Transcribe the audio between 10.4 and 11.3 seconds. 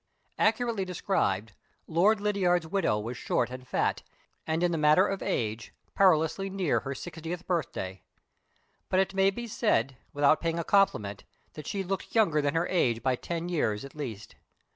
paying a compliment,